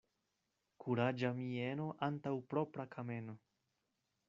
Kuraĝa 0.83 1.31
mieno 1.41 1.91
antaŭ 2.09 2.33
propra 2.55 2.89
kameno. 2.99 3.39